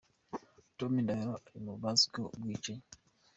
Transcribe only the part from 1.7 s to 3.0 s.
bazwiho ubicanyi.